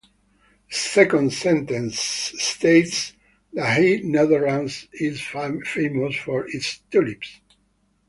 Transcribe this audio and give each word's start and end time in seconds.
The 0.71 0.75
second 0.75 1.31
sentence 1.31 1.99
states 1.99 3.13
that 3.53 3.79
the 3.79 4.01
Netherlands 4.01 4.87
is 4.93 5.21
famous 5.21 6.15
for 6.17 6.47
its 6.49 6.79
tulips. 6.89 7.39